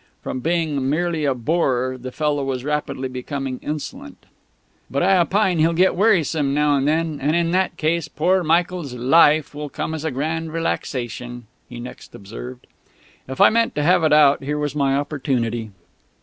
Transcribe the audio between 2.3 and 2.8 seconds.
was